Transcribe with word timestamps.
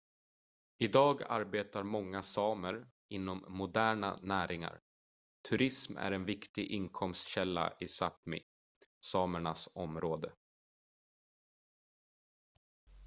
idag 0.77 1.23
arbetar 1.29 1.83
många 1.83 2.23
samer 2.23 2.87
inom 3.09 3.45
moderna 3.47 4.19
näringar 4.21 4.81
turism 5.49 5.97
är 5.97 6.11
en 6.11 6.25
viktig 6.25 6.65
inkomstkälla 6.71 7.73
i 7.79 7.87
sápmi 7.87 8.39
samernas 9.03 9.69
område 9.73 10.31